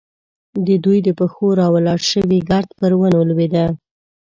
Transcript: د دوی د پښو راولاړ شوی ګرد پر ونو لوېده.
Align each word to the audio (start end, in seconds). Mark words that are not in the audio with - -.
د 0.65 0.67
دوی 0.83 0.99
د 1.03 1.09
پښو 1.19 1.47
راولاړ 1.61 1.99
شوی 2.11 2.39
ګرد 2.49 2.69
پر 2.79 2.91
ونو 2.99 3.21
لوېده. 3.29 3.65